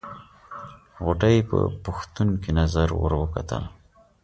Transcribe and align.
غوټۍ 1.03 1.37
په 1.49 1.57
پوښتونکې 1.85 2.51
نظر 2.59 2.87
ور 3.01 3.13
وکتل. 3.21 3.63